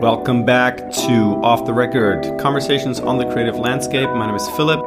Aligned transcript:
Welcome 0.00 0.46
back 0.46 0.78
to 0.78 1.38
Off 1.42 1.66
the 1.66 1.74
Record 1.74 2.24
Conversations 2.40 3.00
on 3.00 3.18
the 3.18 3.26
Creative 3.26 3.54
Landscape. 3.54 4.08
My 4.08 4.24
name 4.24 4.34
is 4.34 4.48
Philip. 4.56 4.80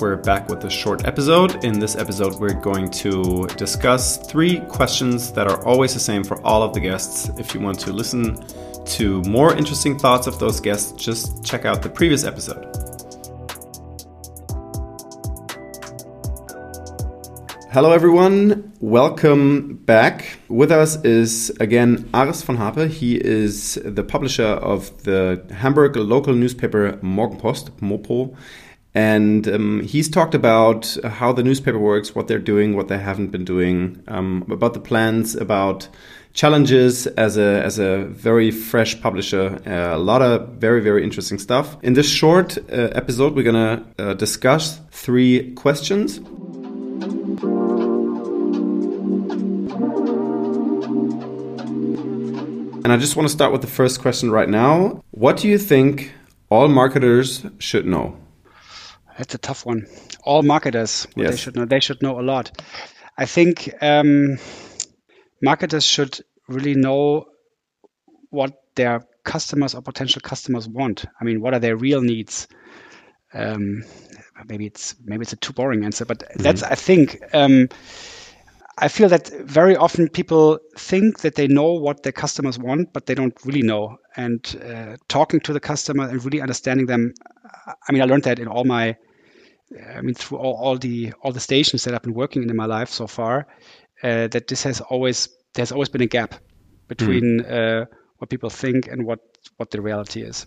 We're 0.00 0.16
back 0.16 0.48
with 0.48 0.64
a 0.64 0.70
short 0.70 1.04
episode. 1.04 1.62
In 1.66 1.78
this 1.78 1.96
episode, 1.96 2.40
we're 2.40 2.58
going 2.58 2.88
to 2.92 3.46
discuss 3.58 4.16
three 4.16 4.60
questions 4.60 5.30
that 5.32 5.46
are 5.48 5.62
always 5.66 5.92
the 5.92 6.00
same 6.00 6.24
for 6.24 6.40
all 6.46 6.62
of 6.62 6.72
the 6.72 6.80
guests. 6.80 7.28
If 7.38 7.52
you 7.52 7.60
want 7.60 7.78
to 7.80 7.92
listen 7.92 8.42
to 8.86 9.20
more 9.24 9.54
interesting 9.54 9.98
thoughts 9.98 10.26
of 10.26 10.38
those 10.38 10.60
guests, 10.60 10.92
just 10.92 11.44
check 11.44 11.66
out 11.66 11.82
the 11.82 11.90
previous 11.90 12.24
episode. 12.24 12.71
Hello, 17.72 17.92
everyone. 17.92 18.70
Welcome 18.80 19.76
back. 19.86 20.36
With 20.48 20.70
us 20.70 21.02
is 21.06 21.48
again 21.58 22.06
Aris 22.12 22.42
von 22.42 22.58
Harpe. 22.58 22.86
He 22.86 23.16
is 23.16 23.80
the 23.82 24.04
publisher 24.04 24.44
of 24.44 25.04
the 25.04 25.42
Hamburg 25.50 25.96
local 25.96 26.34
newspaper 26.34 26.98
Morgenpost, 27.02 27.70
Mopo. 27.80 28.36
And 28.94 29.48
um, 29.48 29.80
he's 29.84 30.10
talked 30.10 30.34
about 30.34 30.98
how 31.02 31.32
the 31.32 31.42
newspaper 31.42 31.78
works, 31.78 32.14
what 32.14 32.28
they're 32.28 32.38
doing, 32.38 32.76
what 32.76 32.88
they 32.88 32.98
haven't 32.98 33.28
been 33.28 33.46
doing, 33.46 34.02
um, 34.06 34.44
about 34.50 34.74
the 34.74 34.80
plans, 34.80 35.34
about 35.34 35.88
challenges 36.34 37.06
as 37.06 37.38
a 37.38 37.62
as 37.64 37.78
a 37.78 38.04
very 38.04 38.50
fresh 38.50 39.00
publisher. 39.00 39.58
Uh, 39.66 39.96
a 39.96 39.98
lot 39.98 40.20
of 40.20 40.46
very 40.60 40.82
very 40.82 41.02
interesting 41.02 41.38
stuff. 41.38 41.78
In 41.82 41.94
this 41.94 42.10
short 42.10 42.58
uh, 42.58 42.90
episode, 42.92 43.34
we're 43.34 43.50
gonna 43.50 43.82
uh, 43.98 44.12
discuss 44.12 44.78
three 44.90 45.54
questions. 45.54 46.20
And 52.84 52.92
I 52.92 52.96
just 52.96 53.16
want 53.16 53.28
to 53.28 53.32
start 53.32 53.52
with 53.52 53.60
the 53.60 53.66
first 53.68 54.00
question 54.00 54.30
right 54.30 54.48
now. 54.48 55.02
What 55.12 55.36
do 55.36 55.48
you 55.48 55.58
think 55.58 56.12
all 56.50 56.68
marketers 56.68 57.44
should 57.58 57.86
know? 57.86 58.16
That's 59.18 59.34
a 59.34 59.38
tough 59.38 59.64
one. 59.64 59.86
All 60.24 60.42
marketers, 60.42 61.06
Yes. 61.16 61.30
they 61.30 61.36
should 61.36 61.56
know. 61.56 61.64
They 61.64 61.80
should 61.80 62.02
know 62.02 62.18
a 62.18 62.22
lot. 62.22 62.50
I 63.16 63.26
think 63.26 63.72
um, 63.80 64.38
marketers 65.42 65.84
should 65.84 66.18
really 66.48 66.74
know 66.74 67.26
what 68.30 68.52
their 68.74 69.02
customers 69.24 69.74
or 69.74 69.82
potential 69.82 70.20
customers 70.20 70.68
want. 70.68 71.04
I 71.20 71.24
mean, 71.24 71.40
what 71.40 71.54
are 71.54 71.60
their 71.60 71.76
real 71.76 72.00
needs? 72.00 72.48
Um, 73.34 73.84
maybe 74.48 74.66
it's 74.66 74.96
maybe 75.04 75.22
it's 75.22 75.32
a 75.32 75.36
too 75.36 75.52
boring 75.52 75.84
answer, 75.84 76.04
but 76.04 76.22
that's 76.36 76.62
I 76.62 76.74
think. 76.74 77.22
Um, 77.32 77.68
I 78.82 78.88
feel 78.88 79.08
that 79.10 79.28
very 79.44 79.76
often 79.76 80.08
people 80.08 80.58
think 80.76 81.20
that 81.20 81.36
they 81.36 81.46
know 81.46 81.72
what 81.72 82.02
their 82.02 82.12
customers 82.12 82.58
want, 82.58 82.92
but 82.92 83.06
they 83.06 83.14
don't 83.14 83.32
really 83.44 83.62
know. 83.62 83.96
And 84.16 84.60
uh, 84.68 84.96
talking 85.06 85.38
to 85.40 85.52
the 85.52 85.60
customer 85.60 86.08
and 86.08 86.24
really 86.24 86.40
understanding 86.40 86.86
them, 86.86 87.14
I 87.88 87.92
mean, 87.92 88.02
I 88.02 88.06
learned 88.06 88.24
that 88.24 88.40
in 88.40 88.48
all 88.48 88.64
my, 88.64 88.96
I 89.94 90.00
mean, 90.00 90.14
through 90.14 90.38
all, 90.38 90.54
all 90.54 90.78
the 90.78 91.12
all 91.22 91.30
the 91.30 91.38
stations 91.40 91.84
that 91.84 91.94
I've 91.94 92.02
been 92.02 92.14
working 92.14 92.42
in 92.42 92.50
in 92.50 92.56
my 92.56 92.66
life 92.66 92.90
so 92.90 93.06
far, 93.06 93.46
uh, 94.02 94.26
that 94.26 94.48
this 94.48 94.64
has 94.64 94.80
always 94.80 95.28
there's 95.54 95.70
always 95.70 95.88
been 95.88 96.02
a 96.02 96.08
gap 96.08 96.34
between 96.88 97.40
uh, 97.42 97.86
what 98.18 98.30
people 98.30 98.50
think 98.50 98.88
and 98.88 99.06
what 99.06 99.20
what 99.58 99.70
the 99.70 99.80
reality 99.80 100.22
is. 100.22 100.46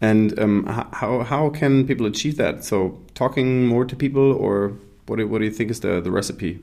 And 0.00 0.38
um, 0.38 0.64
how 0.64 1.22
how 1.22 1.50
can 1.50 1.86
people 1.86 2.06
achieve 2.06 2.38
that? 2.38 2.64
So 2.64 2.98
talking 3.12 3.66
more 3.66 3.84
to 3.84 3.94
people, 3.94 4.32
or 4.32 4.72
what 5.06 5.16
do, 5.16 5.28
what 5.28 5.40
do 5.40 5.44
you 5.44 5.52
think 5.52 5.70
is 5.70 5.80
the 5.80 6.00
the 6.00 6.10
recipe? 6.10 6.60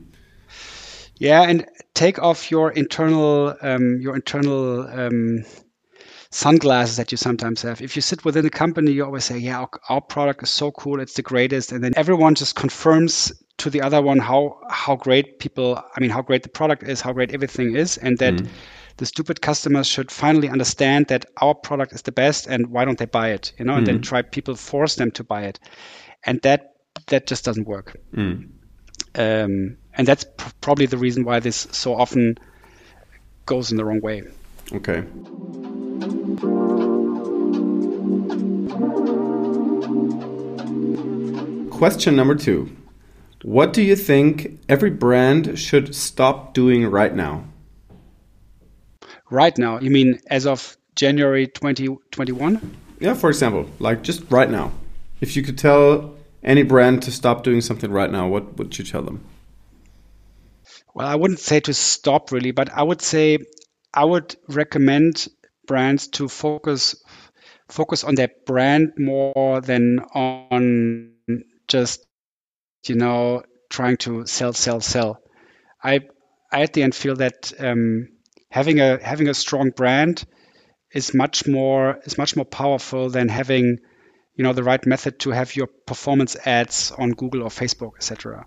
Yeah, 1.18 1.42
and 1.42 1.66
take 1.94 2.18
off 2.20 2.50
your 2.50 2.70
internal 2.72 3.56
um, 3.62 3.98
your 4.00 4.14
internal 4.14 4.86
um, 4.88 5.44
sunglasses 6.30 6.96
that 6.96 7.10
you 7.10 7.18
sometimes 7.18 7.62
have. 7.62 7.80
If 7.80 7.96
you 7.96 8.02
sit 8.02 8.24
within 8.24 8.46
a 8.46 8.50
company, 8.50 8.92
you 8.92 9.04
always 9.04 9.24
say, 9.24 9.38
"Yeah, 9.38 9.60
our, 9.60 9.70
our 9.88 10.00
product 10.00 10.42
is 10.44 10.50
so 10.50 10.70
cool, 10.72 11.00
it's 11.00 11.14
the 11.14 11.22
greatest," 11.22 11.72
and 11.72 11.82
then 11.82 11.92
everyone 11.96 12.34
just 12.34 12.54
confirms 12.54 13.32
to 13.58 13.70
the 13.70 13.82
other 13.82 14.00
one 14.00 14.18
how 14.18 14.60
how 14.70 14.94
great 14.96 15.40
people, 15.40 15.82
I 15.96 16.00
mean, 16.00 16.10
how 16.10 16.22
great 16.22 16.44
the 16.44 16.48
product 16.48 16.84
is, 16.84 17.00
how 17.00 17.12
great 17.12 17.32
everything 17.34 17.74
is, 17.74 17.96
and 17.98 18.18
that 18.18 18.34
the 18.98 19.06
stupid 19.06 19.40
customers 19.40 19.86
should 19.86 20.10
finally 20.10 20.48
understand 20.48 21.06
that 21.06 21.24
our 21.40 21.54
product 21.54 21.92
is 21.92 22.02
the 22.02 22.12
best, 22.12 22.46
and 22.46 22.68
why 22.68 22.84
don't 22.84 22.98
they 22.98 23.06
buy 23.06 23.30
it? 23.30 23.52
You 23.58 23.64
know, 23.64 23.74
and 23.74 23.86
then 23.86 24.00
try 24.00 24.22
people 24.22 24.54
force 24.54 24.94
them 24.96 25.10
to 25.12 25.24
buy 25.24 25.42
it, 25.42 25.58
and 26.24 26.40
that 26.42 26.74
that 27.06 27.26
just 27.26 27.44
doesn't 27.44 27.66
work 27.66 27.96
um, 29.14 29.76
and 29.98 30.06
that's 30.06 30.24
pr- 30.24 30.50
probably 30.60 30.86
the 30.86 30.96
reason 30.96 31.24
why 31.24 31.40
this 31.40 31.66
so 31.72 31.94
often 31.94 32.38
goes 33.44 33.70
in 33.70 33.76
the 33.76 33.84
wrong 33.84 34.00
way. 34.00 34.22
Okay. 34.72 35.02
Question 41.70 42.16
number 42.16 42.34
two. 42.34 42.70
What 43.42 43.72
do 43.72 43.82
you 43.82 43.96
think 43.96 44.58
every 44.68 44.90
brand 44.90 45.58
should 45.58 45.94
stop 45.94 46.54
doing 46.54 46.86
right 46.86 47.14
now? 47.14 47.44
Right 49.30 49.56
now, 49.58 49.78
you 49.78 49.90
mean 49.90 50.18
as 50.28 50.46
of 50.46 50.76
January 50.96 51.46
2021? 51.46 52.76
Yeah, 53.00 53.14
for 53.14 53.28
example, 53.30 53.68
like 53.78 54.02
just 54.02 54.28
right 54.30 54.50
now. 54.50 54.72
If 55.20 55.36
you 55.36 55.42
could 55.42 55.58
tell 55.58 56.16
any 56.42 56.62
brand 56.62 57.02
to 57.04 57.12
stop 57.12 57.44
doing 57.44 57.60
something 57.60 57.90
right 57.90 58.10
now, 58.10 58.28
what 58.28 58.56
would 58.58 58.76
you 58.78 58.84
tell 58.84 59.02
them? 59.02 59.24
Well, 60.98 61.06
I 61.06 61.14
wouldn't 61.14 61.38
say 61.38 61.60
to 61.60 61.72
stop 61.74 62.32
really, 62.32 62.50
but 62.50 62.70
I 62.70 62.82
would 62.82 63.00
say 63.00 63.38
I 63.94 64.04
would 64.04 64.34
recommend 64.48 65.28
brands 65.64 66.08
to 66.08 66.26
focus 66.26 67.00
focus 67.68 68.02
on 68.02 68.16
their 68.16 68.30
brand 68.46 68.94
more 68.98 69.60
than 69.60 70.00
on 70.00 71.12
just 71.68 72.04
you 72.88 72.96
know 72.96 73.44
trying 73.70 73.98
to 73.98 74.26
sell 74.26 74.52
sell 74.52 74.80
sell. 74.80 75.20
I 75.80 76.00
I 76.50 76.62
at 76.62 76.72
the 76.72 76.82
end 76.82 76.96
feel 76.96 77.14
that 77.14 77.52
um, 77.60 78.08
having 78.50 78.80
a 78.80 78.98
having 79.00 79.28
a 79.28 79.34
strong 79.34 79.70
brand 79.70 80.24
is 80.92 81.14
much 81.14 81.46
more 81.46 82.00
is 82.06 82.18
much 82.18 82.34
more 82.34 82.44
powerful 82.44 83.08
than 83.08 83.28
having 83.28 83.78
you 84.34 84.42
know 84.42 84.52
the 84.52 84.64
right 84.64 84.84
method 84.84 85.20
to 85.20 85.30
have 85.30 85.54
your 85.54 85.68
performance 85.86 86.34
ads 86.44 86.90
on 86.90 87.12
Google 87.12 87.44
or 87.44 87.50
Facebook, 87.50 87.92
etc. 87.98 88.46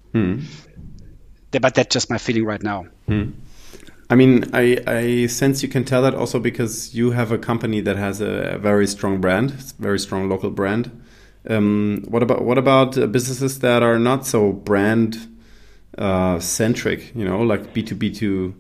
But 1.52 1.76
that's 1.76 1.94
just 1.94 2.10
my 2.10 2.18
feeling 2.18 2.46
right 2.46 2.62
now. 2.62 2.86
I 4.10 4.16
mean, 4.16 4.50
I, 4.54 4.78
I 4.86 5.28
sense 5.28 5.64
you 5.64 5.70
can 5.70 5.86
tell 5.86 6.02
that 6.02 6.14
also 6.14 6.38
because 6.38 6.94
you 6.94 7.12
have 7.12 7.32
a 7.32 7.38
company 7.38 7.80
that 7.82 7.96
has 7.96 8.20
a, 8.20 8.58
very 8.58 8.86
strong 8.86 9.22
brand, 9.22 9.52
very 9.80 10.00
strong 10.00 10.28
local 10.28 10.50
brand. 10.50 10.92
Um, 11.50 12.04
what 12.08 12.22
about 12.22 12.44
what 12.44 12.58
about 12.58 12.98
uh, 12.98 13.08
businesses 13.08 13.60
that 13.60 13.82
are 13.82 13.98
not 13.98 14.28
so 14.28 14.52
brand 14.52 15.28
uh, 15.98 16.40
centric? 16.40 17.16
You 17.16 17.26
know, 17.26 17.42
like 17.42 17.74
B 17.74 17.82
two 17.84 17.96
B 17.96 18.12
two 18.12 18.54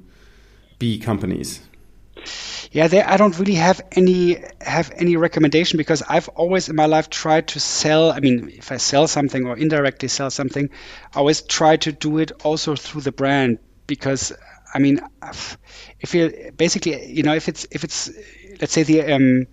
B 0.79 0.97
companies. 0.97 1.59
Yeah, 2.71 2.87
there 2.87 3.07
I 3.07 3.17
don't 3.17 3.37
really 3.37 3.55
have 3.55 3.81
any 3.91 4.41
have 4.61 4.91
any 4.95 5.17
recommendation 5.17 5.77
because 5.77 6.01
I've 6.01 6.29
always 6.29 6.69
in 6.69 6.75
my 6.75 6.85
life 6.85 7.09
tried 7.09 7.47
to 7.49 7.59
sell. 7.59 8.11
I 8.11 8.19
mean, 8.21 8.49
if 8.55 8.71
I 8.71 8.77
sell 8.77 9.07
something 9.07 9.45
or 9.45 9.57
indirectly 9.57 10.07
sell 10.07 10.29
something, 10.31 10.69
I 11.13 11.19
always 11.19 11.41
try 11.41 11.75
to 11.77 11.91
do 11.91 12.17
it 12.19 12.31
also 12.43 12.75
through 12.75 13.01
the 13.01 13.11
brand 13.11 13.59
because 13.87 14.31
I 14.73 14.79
mean, 14.79 15.01
if 15.99 16.15
you 16.15 16.51
basically, 16.55 17.11
you 17.11 17.23
know, 17.23 17.33
if 17.35 17.49
it's 17.49 17.67
if 17.71 17.83
it's 17.83 18.09
let's 18.61 18.71
say 18.73 18.83
the 18.83 19.13
um, 19.13 19.47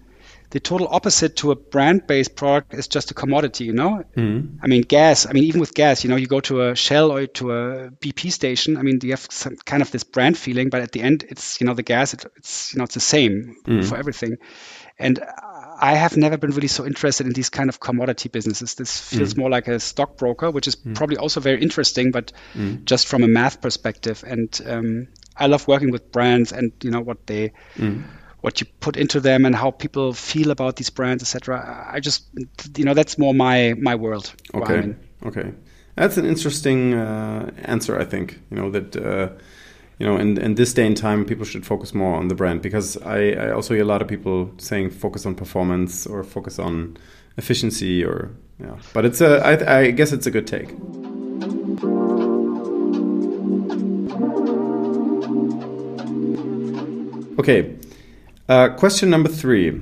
the 0.50 0.60
total 0.60 0.88
opposite 0.90 1.36
to 1.36 1.50
a 1.50 1.56
brand-based 1.56 2.34
product 2.34 2.72
is 2.72 2.88
just 2.88 3.10
a 3.10 3.14
commodity, 3.14 3.64
you 3.64 3.74
know. 3.74 4.04
Mm-hmm. 4.16 4.58
I 4.62 4.66
mean, 4.66 4.82
gas. 4.82 5.26
I 5.26 5.32
mean, 5.32 5.44
even 5.44 5.60
with 5.60 5.74
gas, 5.74 6.04
you 6.04 6.10
know, 6.10 6.16
you 6.16 6.26
go 6.26 6.40
to 6.40 6.68
a 6.68 6.76
Shell 6.76 7.12
or 7.12 7.26
to 7.26 7.52
a 7.52 7.90
BP 7.90 8.32
station. 8.32 8.76
I 8.76 8.82
mean, 8.82 8.98
you 9.02 9.10
have 9.10 9.26
some 9.30 9.56
kind 9.56 9.82
of 9.82 9.90
this 9.90 10.04
brand 10.04 10.38
feeling, 10.38 10.70
but 10.70 10.80
at 10.80 10.92
the 10.92 11.02
end, 11.02 11.24
it's 11.28 11.60
you 11.60 11.66
know 11.66 11.74
the 11.74 11.82
gas. 11.82 12.14
It, 12.14 12.24
it's 12.36 12.72
you 12.72 12.78
know 12.78 12.84
it's 12.84 12.94
the 12.94 13.00
same 13.00 13.56
mm-hmm. 13.66 13.82
for 13.82 13.96
everything. 13.96 14.38
And 14.98 15.20
I 15.80 15.94
have 15.94 16.16
never 16.16 16.36
been 16.36 16.50
really 16.50 16.68
so 16.68 16.84
interested 16.84 17.26
in 17.26 17.32
these 17.32 17.50
kind 17.50 17.68
of 17.68 17.78
commodity 17.78 18.28
businesses. 18.28 18.74
This 18.74 18.98
feels 18.98 19.34
mm. 19.34 19.38
more 19.38 19.50
like 19.50 19.68
a 19.68 19.78
stockbroker, 19.78 20.50
which 20.50 20.66
is 20.66 20.74
mm. 20.74 20.96
probably 20.96 21.18
also 21.18 21.38
very 21.38 21.62
interesting, 21.62 22.10
but 22.10 22.32
mm. 22.54 22.84
just 22.84 23.06
from 23.06 23.22
a 23.22 23.28
math 23.28 23.60
perspective. 23.60 24.24
And 24.26 24.60
um, 24.66 25.08
I 25.36 25.46
love 25.46 25.68
working 25.68 25.92
with 25.92 26.10
brands 26.10 26.50
and 26.50 26.72
you 26.82 26.90
know 26.90 27.00
what 27.00 27.28
they 27.28 27.52
what 28.40 28.60
you 28.60 28.66
put 28.80 28.96
into 28.96 29.20
them 29.20 29.44
and 29.44 29.54
how 29.54 29.70
people 29.70 30.12
feel 30.12 30.50
about 30.50 30.76
these 30.76 30.90
brands, 30.90 31.22
etc. 31.22 31.88
I 31.92 32.00
just, 32.00 32.26
you 32.76 32.84
know, 32.84 32.94
that's 32.94 33.18
more 33.18 33.34
my 33.34 33.74
my 33.78 33.94
world. 33.94 34.32
Okay. 34.54 34.94
Okay. 35.26 35.52
That's 35.96 36.16
an 36.16 36.24
interesting 36.24 36.94
uh, 36.94 37.50
answer, 37.64 37.98
I 37.98 38.04
think. 38.04 38.40
You 38.50 38.56
know, 38.56 38.70
that, 38.70 38.96
uh, 38.96 39.30
you 39.98 40.06
know, 40.06 40.16
in, 40.16 40.38
in 40.38 40.54
this 40.54 40.72
day 40.72 40.86
and 40.86 40.96
time, 40.96 41.24
people 41.24 41.44
should 41.44 41.66
focus 41.66 41.92
more 41.92 42.14
on 42.14 42.28
the 42.28 42.36
brand 42.36 42.62
because 42.62 42.96
I, 42.98 43.30
I 43.32 43.50
also 43.50 43.74
hear 43.74 43.82
a 43.82 43.86
lot 43.86 44.00
of 44.00 44.06
people 44.06 44.52
saying 44.58 44.90
focus 44.90 45.26
on 45.26 45.34
performance 45.34 46.06
or 46.06 46.22
focus 46.22 46.60
on 46.60 46.96
efficiency 47.36 48.04
or, 48.04 48.30
yeah. 48.60 48.76
But 48.92 49.06
it's 49.06 49.20
a, 49.20 49.44
I, 49.44 49.80
I 49.80 49.90
guess 49.90 50.12
it's 50.12 50.26
a 50.26 50.30
good 50.30 50.46
take. 50.46 50.70
Okay. 57.40 57.74
Uh, 58.48 58.70
question 58.70 59.10
number 59.10 59.28
three. 59.28 59.78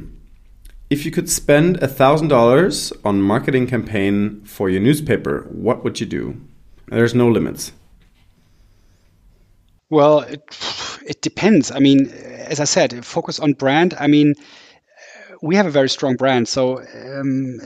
If 0.91 1.05
you 1.05 1.13
could 1.13 1.31
spend 1.31 1.83
a 1.83 1.89
thousand 1.89 2.29
dollars 2.29 2.93
on 3.05 3.23
marketing 3.23 3.67
campaign 3.69 4.43
for 4.45 4.69
your 4.69 4.81
newspaper, 4.81 5.47
what 5.51 5.85
would 5.85 6.01
you 6.01 6.07
do? 6.07 6.41
There's 6.89 7.15
no 7.15 7.29
limits. 7.29 7.73
Well, 9.89 10.21
it, 10.21 10.43
it 11.07 11.23
depends. 11.23 11.71
I 11.71 11.79
mean, 11.79 12.09
as 12.11 12.59
I 12.59 12.65
said, 12.65 13.05
focus 13.05 13.39
on 13.39 13.53
brand. 13.53 13.95
I 13.99 14.09
mean, 14.09 14.35
we 15.43 15.57
have 15.57 15.67
a 15.67 15.71
very 15.71 15.89
strong 15.89 16.17
brand, 16.17 16.49
so 16.49 16.79
um, 16.81 17.59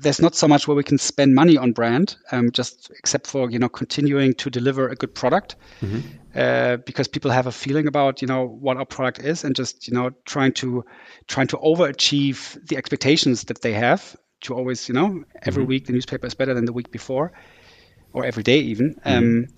there's 0.00 0.20
not 0.20 0.34
so 0.34 0.48
much 0.48 0.66
where 0.68 0.76
we 0.76 0.82
can 0.82 0.98
spend 0.98 1.34
money 1.34 1.56
on 1.56 1.72
brand, 1.72 2.16
um, 2.32 2.50
just 2.50 2.90
except 2.98 3.26
for 3.26 3.50
you 3.50 3.58
know 3.58 3.68
continuing 3.68 4.34
to 4.34 4.50
deliver 4.50 4.88
a 4.88 4.94
good 4.94 5.14
product, 5.14 5.56
mm-hmm. 5.80 6.00
uh, 6.34 6.76
because 6.78 7.08
people 7.08 7.30
have 7.30 7.46
a 7.46 7.52
feeling 7.52 7.86
about 7.86 8.22
you 8.22 8.28
know 8.28 8.46
what 8.46 8.76
our 8.76 8.86
product 8.86 9.20
is, 9.20 9.44
and 9.44 9.54
just 9.54 9.88
you 9.88 9.94
know 9.94 10.10
trying 10.24 10.52
to 10.52 10.84
trying 11.26 11.46
to 11.48 11.56
overachieve 11.58 12.58
the 12.68 12.76
expectations 12.76 13.44
that 13.44 13.62
they 13.62 13.72
have. 13.72 14.16
To 14.42 14.54
always 14.54 14.88
you 14.88 14.94
know 14.94 15.24
every 15.42 15.62
mm-hmm. 15.62 15.68
week 15.68 15.86
the 15.86 15.92
newspaper 15.92 16.26
is 16.26 16.34
better 16.34 16.54
than 16.54 16.66
the 16.66 16.72
week 16.72 16.90
before, 16.90 17.32
or 18.12 18.24
every 18.24 18.42
day 18.42 18.58
even. 18.58 18.94
Mm-hmm. 18.94 19.18
Um, 19.18 19.48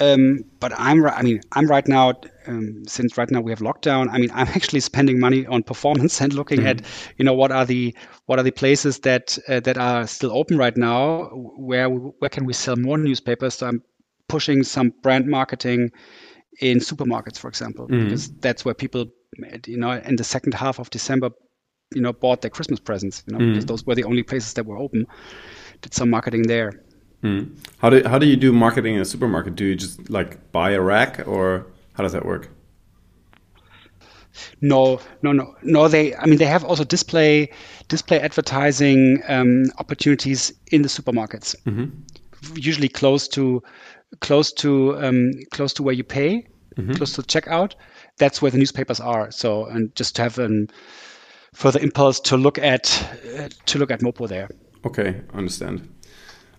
um, 0.00 0.44
but 0.60 0.72
I'm, 0.76 1.04
I 1.06 1.22
mean, 1.22 1.40
I'm 1.52 1.66
right 1.66 1.86
now, 1.86 2.14
um, 2.46 2.84
since 2.86 3.16
right 3.18 3.30
now 3.30 3.40
we 3.40 3.52
have 3.52 3.60
lockdown. 3.60 4.08
I 4.10 4.18
mean, 4.18 4.30
I'm 4.34 4.48
actually 4.48 4.80
spending 4.80 5.18
money 5.20 5.46
on 5.46 5.62
performance 5.62 6.20
and 6.20 6.32
looking 6.32 6.60
mm-hmm. 6.60 6.68
at, 6.68 6.82
you 7.16 7.24
know, 7.24 7.34
what 7.34 7.52
are 7.52 7.64
the 7.64 7.94
what 8.26 8.38
are 8.38 8.42
the 8.42 8.50
places 8.50 9.00
that 9.00 9.38
uh, 9.48 9.60
that 9.60 9.78
are 9.78 10.06
still 10.06 10.32
open 10.32 10.58
right 10.58 10.76
now? 10.76 11.24
Where 11.56 11.88
where 11.88 12.28
can 12.28 12.44
we 12.44 12.52
sell 12.52 12.76
more 12.76 12.98
newspapers? 12.98 13.54
So 13.54 13.68
I'm 13.68 13.82
pushing 14.28 14.62
some 14.62 14.92
brand 15.02 15.26
marketing 15.26 15.90
in 16.60 16.78
supermarkets, 16.78 17.38
for 17.38 17.48
example, 17.48 17.86
mm-hmm. 17.86 18.04
because 18.04 18.30
that's 18.40 18.64
where 18.64 18.74
people, 18.74 19.06
you 19.66 19.76
know, 19.76 19.92
in 19.92 20.16
the 20.16 20.24
second 20.24 20.54
half 20.54 20.78
of 20.78 20.90
December, 20.90 21.30
you 21.94 22.00
know, 22.00 22.12
bought 22.12 22.42
their 22.42 22.50
Christmas 22.50 22.80
presents. 22.80 23.22
You 23.26 23.32
know, 23.34 23.38
mm-hmm. 23.38 23.52
because 23.52 23.66
those 23.66 23.86
were 23.86 23.94
the 23.94 24.04
only 24.04 24.22
places 24.22 24.54
that 24.54 24.66
were 24.66 24.78
open. 24.78 25.06
Did 25.80 25.94
some 25.94 26.10
marketing 26.10 26.42
there. 26.42 26.72
Mm. 27.22 27.56
How 27.78 27.90
do 27.90 28.02
how 28.08 28.18
do 28.18 28.26
you 28.26 28.36
do 28.36 28.52
marketing 28.52 28.94
in 28.94 29.00
a 29.00 29.04
supermarket? 29.04 29.56
Do 29.56 29.64
you 29.64 29.74
just 29.74 30.08
like 30.08 30.52
buy 30.52 30.70
a 30.70 30.80
rack, 30.80 31.26
or 31.26 31.66
how 31.94 32.02
does 32.04 32.12
that 32.12 32.24
work? 32.24 32.48
No, 34.60 35.00
no, 35.22 35.32
no, 35.32 35.54
no. 35.62 35.88
They, 35.88 36.14
I 36.14 36.26
mean, 36.26 36.38
they 36.38 36.46
have 36.46 36.64
also 36.64 36.84
display 36.84 37.50
display 37.88 38.20
advertising 38.20 39.22
um, 39.28 39.64
opportunities 39.78 40.52
in 40.70 40.82
the 40.82 40.88
supermarkets. 40.88 41.56
Mm 41.64 41.74
-hmm. 41.76 41.90
Usually 42.68 42.88
close 42.88 43.28
to 43.28 43.62
close 44.18 44.54
to 44.54 44.96
um, 45.02 45.30
close 45.50 45.74
to 45.74 45.82
where 45.82 45.96
you 45.96 46.04
pay, 46.04 46.46
mm 46.76 46.86
-hmm. 46.86 46.94
close 46.96 47.14
to 47.14 47.22
the 47.22 47.28
checkout. 47.28 47.76
That's 48.18 48.40
where 48.40 48.50
the 48.50 48.58
newspapers 48.58 49.00
are. 49.00 49.30
So, 49.30 49.66
and 49.66 49.90
just 49.98 50.14
to 50.16 50.22
have 50.22 50.42
a 50.44 50.48
further 51.54 51.82
impulse 51.82 52.20
to 52.20 52.36
look 52.36 52.58
at 52.58 53.08
uh, 53.38 53.48
to 53.64 53.78
look 53.78 53.90
at 53.90 54.00
Mopo 54.02 54.26
there. 54.26 54.48
Okay, 54.82 55.14
understand. 55.34 55.80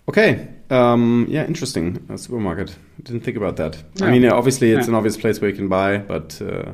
Okay. 0.09 0.47
Um, 0.71 1.27
yeah, 1.29 1.45
interesting. 1.45 2.03
A 2.09 2.17
supermarket. 2.17 2.75
Didn't 3.03 3.21
think 3.21 3.37
about 3.37 3.57
that. 3.57 3.77
Yeah. 3.95 4.07
I 4.07 4.11
mean, 4.11 4.25
obviously, 4.25 4.71
it's 4.71 4.87
yeah. 4.87 4.91
an 4.91 4.95
obvious 4.95 5.15
place 5.15 5.39
where 5.39 5.51
you 5.51 5.55
can 5.55 5.69
buy, 5.69 5.99
but 5.99 6.41
uh, 6.41 6.71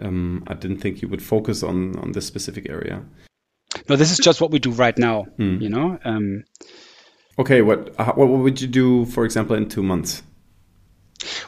um, 0.00 0.42
I 0.48 0.54
didn't 0.54 0.78
think 0.78 1.00
you 1.00 1.06
would 1.06 1.22
focus 1.22 1.62
on 1.62 1.96
on 2.00 2.12
this 2.12 2.26
specific 2.26 2.68
area. 2.68 3.04
No, 3.88 3.94
this 3.94 4.10
is 4.10 4.18
just 4.18 4.40
what 4.40 4.50
we 4.50 4.58
do 4.58 4.72
right 4.72 4.98
now. 4.98 5.26
Mm. 5.38 5.62
You 5.62 5.68
know. 5.68 5.98
Um, 6.04 6.42
okay. 7.38 7.62
What 7.62 7.96
what 8.16 8.28
would 8.28 8.60
you 8.60 8.66
do, 8.66 9.04
for 9.04 9.24
example, 9.24 9.54
in 9.54 9.68
two 9.68 9.84
months? 9.84 10.24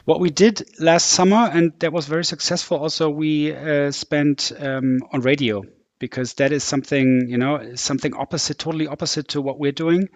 What 0.04 0.20
we 0.20 0.30
did 0.30 0.62
last 0.78 1.08
summer, 1.08 1.50
and 1.52 1.72
that 1.80 1.92
was 1.92 2.06
very 2.06 2.24
successful. 2.24 2.78
Also, 2.78 3.10
we 3.10 3.52
uh, 3.52 3.90
spent 3.90 4.52
um, 4.60 5.00
on 5.12 5.22
radio 5.22 5.64
because 6.00 6.34
that 6.34 6.52
is 6.52 6.64
something 6.64 7.26
you 7.28 7.38
know 7.38 7.76
something 7.76 8.14
opposite 8.14 8.58
totally 8.58 8.88
opposite 8.88 9.28
to 9.28 9.40
what 9.40 9.60
we're 9.60 9.72
doing. 9.72 10.08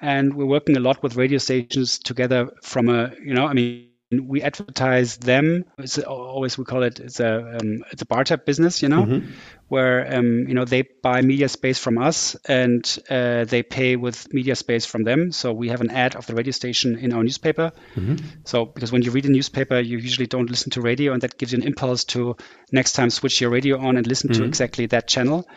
And 0.00 0.34
we're 0.34 0.46
working 0.46 0.76
a 0.76 0.80
lot 0.80 1.02
with 1.02 1.14
radio 1.16 1.38
stations 1.38 2.00
together 2.00 2.50
from 2.62 2.88
a 2.88 3.12
you 3.22 3.34
know 3.34 3.46
i 3.46 3.52
mean 3.52 3.90
we 4.12 4.40
advertise 4.40 5.16
them 5.16 5.64
it's 5.78 5.98
always 5.98 6.56
we 6.56 6.64
call 6.64 6.84
it 6.84 7.00
it's 7.00 7.18
a 7.18 7.58
um, 7.58 7.82
it's 7.90 8.02
a 8.02 8.06
barter 8.06 8.36
business 8.36 8.80
you 8.80 8.88
know 8.88 9.02
mm-hmm. 9.02 9.30
where 9.66 10.16
um, 10.16 10.46
you 10.46 10.54
know 10.54 10.64
they 10.64 10.82
buy 11.02 11.22
media 11.22 11.48
space 11.48 11.78
from 11.78 11.98
us 11.98 12.36
and 12.46 12.98
uh, 13.10 13.44
they 13.44 13.64
pay 13.64 13.96
with 13.96 14.32
media 14.32 14.54
space 14.54 14.86
from 14.86 15.02
them 15.02 15.32
so 15.32 15.52
we 15.52 15.68
have 15.68 15.80
an 15.80 15.90
ad 15.90 16.14
of 16.14 16.24
the 16.26 16.34
radio 16.34 16.52
station 16.52 16.96
in 16.96 17.12
our 17.12 17.24
newspaper 17.24 17.72
mm-hmm. 17.96 18.14
so 18.44 18.64
because 18.64 18.92
when 18.92 19.02
you 19.02 19.10
read 19.10 19.26
a 19.26 19.30
newspaper 19.30 19.80
you 19.80 19.98
usually 19.98 20.28
don't 20.28 20.50
listen 20.50 20.70
to 20.70 20.80
radio 20.80 21.12
and 21.12 21.22
that 21.22 21.36
gives 21.36 21.52
you 21.52 21.58
an 21.58 21.66
impulse 21.66 22.04
to 22.04 22.36
next 22.70 22.92
time 22.92 23.10
switch 23.10 23.40
your 23.40 23.50
radio 23.50 23.78
on 23.78 23.96
and 23.96 24.06
listen 24.06 24.30
mm-hmm. 24.30 24.42
to 24.42 24.46
exactly 24.46 24.86
that 24.86 25.08
channel 25.08 25.48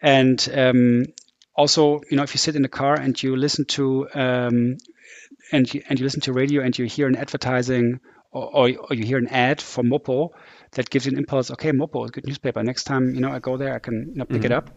and 0.00 0.48
um, 0.54 1.04
also 1.54 2.00
you 2.10 2.16
know 2.16 2.22
if 2.22 2.32
you 2.32 2.38
sit 2.38 2.56
in 2.56 2.62
the 2.62 2.68
car 2.68 2.94
and 2.94 3.22
you 3.22 3.36
listen 3.36 3.66
to 3.66 4.08
um, 4.14 4.78
and 5.52 5.72
you, 5.72 5.82
and 5.88 5.98
you 5.98 6.04
listen 6.04 6.20
to 6.22 6.32
radio 6.32 6.62
and 6.62 6.76
you 6.76 6.86
hear 6.86 7.06
an 7.06 7.16
advertising 7.16 8.00
or, 8.30 8.44
or, 8.44 8.70
or, 8.88 8.94
you 8.94 9.04
hear 9.04 9.18
an 9.18 9.28
ad 9.28 9.60
for 9.60 9.84
Mopo 9.84 10.30
that 10.72 10.88
gives 10.88 11.04
you 11.04 11.12
an 11.12 11.18
impulse. 11.18 11.50
Okay, 11.50 11.70
Mopo 11.70 12.04
is 12.04 12.10
a 12.10 12.12
good 12.12 12.26
newspaper. 12.26 12.62
Next 12.62 12.84
time 12.84 13.14
you 13.14 13.20
know 13.20 13.30
I 13.30 13.38
go 13.38 13.56
there, 13.56 13.74
I 13.74 13.78
can 13.78 14.08
you 14.12 14.16
know, 14.16 14.24
pick 14.24 14.38
mm-hmm. 14.38 14.46
it 14.46 14.52
up. 14.52 14.70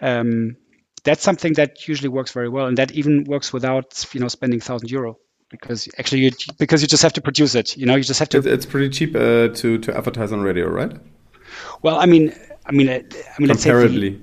Um, 0.00 0.56
that's 1.02 1.22
something 1.22 1.54
that 1.54 1.88
usually 1.88 2.08
works 2.08 2.32
very 2.32 2.48
well, 2.48 2.66
and 2.66 2.78
that 2.78 2.92
even 2.92 3.24
works 3.24 3.52
without 3.52 4.06
you 4.12 4.20
know 4.20 4.28
spending 4.28 4.60
thousand 4.60 4.90
euro 4.90 5.18
because 5.48 5.88
actually 5.98 6.22
you 6.22 6.30
because 6.58 6.82
you 6.82 6.88
just 6.88 7.02
have 7.02 7.12
to 7.14 7.20
produce 7.20 7.54
it. 7.54 7.76
You 7.76 7.86
know, 7.86 7.96
you 7.96 8.04
just 8.04 8.20
have 8.20 8.28
to. 8.30 8.38
It's 8.38 8.66
pretty 8.66 8.90
cheap 8.90 9.14
uh, 9.14 9.48
to 9.48 9.78
to 9.78 9.96
advertise 9.96 10.32
on 10.32 10.42
radio, 10.42 10.68
right? 10.68 10.92
Well, 11.82 11.96
I 11.96 12.06
mean, 12.06 12.34
I 12.64 12.72
mean, 12.72 12.88
I 12.88 13.02
mean, 13.38 13.48
comparatively. 13.48 14.10
The, 14.10 14.20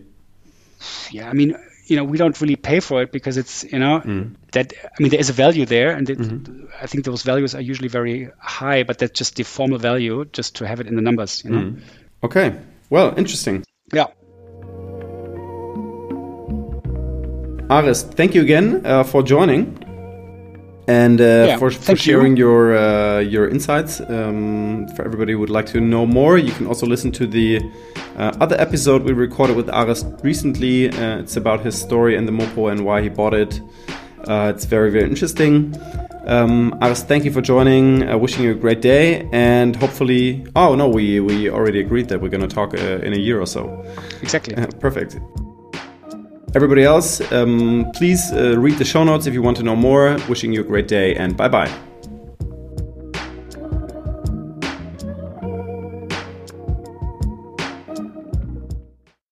yeah, 1.11 1.29
I 1.29 1.33
mean, 1.33 1.55
you 1.93 1.97
know 1.97 2.03
we 2.03 2.17
don't 2.17 2.41
really 2.41 2.55
pay 2.55 2.79
for 2.79 3.03
it 3.03 3.11
because 3.11 3.37
it's 3.37 3.63
you 3.71 3.77
know 3.77 4.01
mm. 4.03 4.33
that 4.53 4.73
I 4.83 4.97
mean 4.99 5.11
there 5.11 5.19
is 5.19 5.29
a 5.29 5.33
value 5.33 5.63
there 5.63 5.91
and 5.91 6.09
it, 6.09 6.17
mm-hmm. 6.17 6.65
I 6.81 6.87
think 6.87 7.05
those 7.05 7.21
values 7.21 7.53
are 7.53 7.61
usually 7.61 7.87
very 7.87 8.31
high 8.39 8.81
but 8.81 8.97
that's 8.97 9.15
just 9.19 9.35
the 9.35 9.43
formal 9.43 9.77
value 9.77 10.25
just 10.33 10.55
to 10.55 10.65
have 10.65 10.79
it 10.79 10.87
in 10.87 10.95
the 10.95 11.03
numbers 11.03 11.43
you 11.45 11.51
know 11.51 11.59
mm. 11.59 11.81
okay 12.23 12.55
well 12.89 13.13
interesting 13.15 13.63
yeah 13.93 14.07
Aris 17.69 18.01
thank 18.01 18.33
you 18.33 18.41
again 18.41 18.83
uh, 18.85 19.03
for 19.03 19.21
joining 19.21 19.77
and 20.87 21.21
uh, 21.21 21.23
yeah, 21.23 21.57
for, 21.57 21.71
for 21.71 21.95
sharing 21.95 22.35
you. 22.35 22.45
your 22.45 22.77
uh, 22.77 23.19
your 23.19 23.47
insights. 23.47 24.01
Um, 24.01 24.87
for 24.95 25.05
everybody 25.05 25.33
who 25.33 25.39
would 25.39 25.49
like 25.49 25.65
to 25.67 25.79
know 25.79 26.05
more, 26.05 26.37
you 26.37 26.51
can 26.51 26.67
also 26.67 26.85
listen 26.85 27.11
to 27.13 27.27
the 27.27 27.61
uh, 28.17 28.31
other 28.39 28.59
episode 28.59 29.03
we 29.03 29.13
recorded 29.13 29.55
with 29.55 29.69
Aris 29.69 30.03
recently. 30.23 30.89
Uh, 30.89 31.19
it's 31.19 31.37
about 31.37 31.61
his 31.61 31.79
story 31.79 32.15
and 32.15 32.27
the 32.27 32.31
Mopo 32.31 32.71
and 32.71 32.85
why 32.85 33.01
he 33.01 33.09
bought 33.09 33.33
it. 33.33 33.61
Uh, 34.27 34.51
it's 34.53 34.65
very 34.65 34.91
very 34.91 35.05
interesting. 35.09 35.75
Um, 36.25 36.77
Aris, 36.81 37.03
thank 37.03 37.25
you 37.25 37.31
for 37.31 37.41
joining. 37.41 38.07
Uh, 38.07 38.17
wishing 38.17 38.43
you 38.43 38.51
a 38.51 38.55
great 38.55 38.81
day, 38.81 39.27
and 39.33 39.75
hopefully, 39.75 40.45
oh 40.55 40.75
no, 40.75 40.87
we 40.87 41.19
we 41.19 41.49
already 41.49 41.79
agreed 41.79 42.09
that 42.09 42.21
we're 42.21 42.29
going 42.29 42.47
to 42.47 42.53
talk 42.53 42.73
in 42.73 43.13
a 43.13 43.19
year 43.19 43.39
or 43.39 43.47
so. 43.47 43.85
Exactly. 44.21 44.55
perfect. 44.79 45.17
Everybody 46.55 46.83
else, 46.83 47.19
um, 47.31 47.91
please 47.95 48.31
uh, 48.31 48.59
read 48.59 48.77
the 48.77 48.85
show 48.85 49.03
notes 49.03 49.25
if 49.25 49.33
you 49.33 49.41
want 49.41 49.57
to 49.57 49.63
know 49.63 49.75
more. 49.75 50.17
Wishing 50.29 50.53
you 50.53 50.61
a 50.61 50.63
great 50.63 50.87
day 50.87 51.15
and 51.15 51.35
bye 51.35 51.49
bye. 51.49 51.92